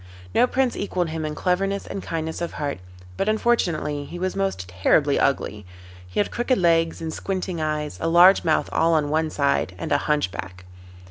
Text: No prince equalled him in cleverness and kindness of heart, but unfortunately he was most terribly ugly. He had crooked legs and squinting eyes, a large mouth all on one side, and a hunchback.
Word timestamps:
No 0.33 0.47
prince 0.47 0.75
equalled 0.75 1.09
him 1.09 1.25
in 1.25 1.35
cleverness 1.35 1.85
and 1.85 2.01
kindness 2.01 2.41
of 2.41 2.53
heart, 2.53 2.79
but 3.17 3.29
unfortunately 3.29 4.05
he 4.05 4.17
was 4.17 4.35
most 4.35 4.67
terribly 4.67 5.19
ugly. 5.19 5.63
He 6.07 6.19
had 6.19 6.31
crooked 6.31 6.57
legs 6.57 7.01
and 7.03 7.13
squinting 7.13 7.61
eyes, 7.61 7.99
a 8.01 8.07
large 8.07 8.43
mouth 8.43 8.67
all 8.71 8.95
on 8.95 9.11
one 9.11 9.29
side, 9.29 9.75
and 9.77 9.91
a 9.91 9.99
hunchback. 9.99 10.65